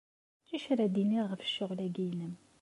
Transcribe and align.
D 0.47 0.51
acu 0.55 0.67
ara 0.73 0.85
d-iniɣ 0.93 1.25
ɣef 1.27 1.41
ccɣel-agi-inem? 1.49 2.33